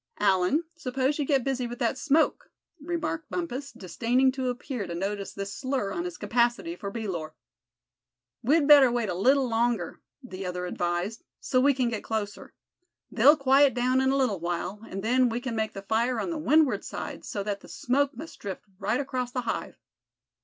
"Allan, 0.19 0.63
s'pose 0.75 1.19
you 1.19 1.25
get 1.25 1.43
busy 1.43 1.67
with 1.67 1.77
that 1.77 1.95
smoke," 1.95 2.51
remarked 2.79 3.29
Bumpus, 3.29 3.71
disdaining 3.71 4.31
to 4.31 4.49
appear 4.49 4.87
to 4.87 4.95
notice 4.95 5.31
this 5.31 5.53
slur 5.53 5.91
on 5.91 6.05
his 6.05 6.17
capacity 6.17 6.75
for 6.75 6.89
bee 6.89 7.07
lore. 7.07 7.35
"We'd 8.41 8.67
better 8.67 8.91
wait 8.91 9.09
a 9.09 9.13
little 9.13 9.47
longer," 9.47 10.01
the 10.23 10.43
other 10.43 10.65
advised; 10.65 11.23
"so 11.39 11.61
we 11.61 11.75
can 11.75 11.89
get 11.89 12.03
closer. 12.03 12.55
They'll 13.11 13.37
quiet 13.37 13.75
down 13.75 14.01
in 14.01 14.09
a 14.09 14.17
little 14.17 14.39
while, 14.39 14.81
and 14.89 15.03
then 15.03 15.29
we 15.29 15.39
can 15.39 15.55
make 15.55 15.73
the 15.73 15.83
fire 15.83 16.19
on 16.19 16.31
the 16.31 16.39
windward 16.39 16.83
side, 16.83 17.23
so 17.23 17.43
that 17.43 17.59
the 17.59 17.69
smoke 17.69 18.17
must 18.17 18.39
drift 18.39 18.63
right 18.79 18.99
across 18.99 19.31
the 19.31 19.41
hive." 19.41 19.77